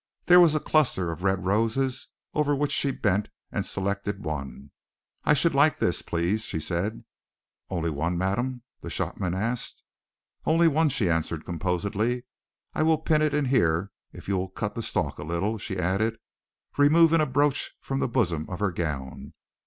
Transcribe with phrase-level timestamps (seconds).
[0.25, 4.71] There was a cluster of red roses over which she bent and selected one.
[5.25, 7.03] "I should like this, please," she said.
[7.67, 9.83] "One only, madam?" the shopman asked.
[10.41, 12.23] "One only," she answered composedly.
[12.73, 15.77] "I will pin it in here if you will cut the stalk a little," she
[15.77, 16.17] added,
[16.79, 19.35] removing a brooch from the bosom of her gown.